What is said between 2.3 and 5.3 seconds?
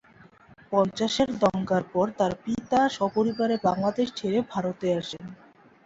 পিতা সপরিবারে বাংলাদেশ ছেড়ে ভারতে আসেন।